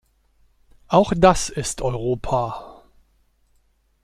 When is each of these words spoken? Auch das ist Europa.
Auch 0.87 1.13
das 1.15 1.49
ist 1.49 1.83
Europa. 1.83 2.81